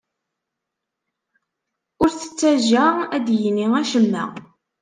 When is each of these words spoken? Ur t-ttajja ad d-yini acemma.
Ur 2.01 2.09
t-ttajja 2.11 2.85
ad 3.15 3.23
d-yini 3.25 3.67
acemma. 3.81 4.25